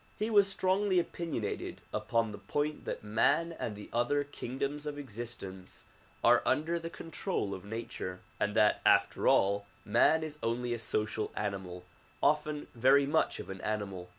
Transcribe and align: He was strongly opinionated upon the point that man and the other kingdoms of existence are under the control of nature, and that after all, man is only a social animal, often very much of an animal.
He 0.17 0.31
was 0.31 0.47
strongly 0.47 0.97
opinionated 0.97 1.79
upon 1.93 2.31
the 2.31 2.39
point 2.39 2.85
that 2.85 3.03
man 3.03 3.51
and 3.59 3.75
the 3.75 3.87
other 3.93 4.23
kingdoms 4.23 4.87
of 4.87 4.97
existence 4.97 5.83
are 6.23 6.41
under 6.43 6.79
the 6.79 6.89
control 6.89 7.53
of 7.53 7.63
nature, 7.63 8.19
and 8.39 8.55
that 8.55 8.81
after 8.83 9.27
all, 9.27 9.67
man 9.85 10.23
is 10.23 10.39
only 10.41 10.73
a 10.73 10.79
social 10.79 11.31
animal, 11.35 11.83
often 12.23 12.65
very 12.73 13.05
much 13.05 13.39
of 13.39 13.51
an 13.51 13.61
animal. 13.61 14.09